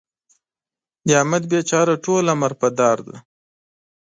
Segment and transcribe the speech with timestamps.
[1.05, 3.17] د احمد بېچاره ټول عمر په دار دی.